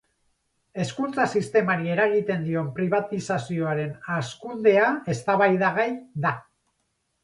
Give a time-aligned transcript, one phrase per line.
[0.83, 5.91] Hezkuntza-sistemari eragiten dion pribatizazioaren hazkundea eztabaidagai
[6.29, 6.39] da.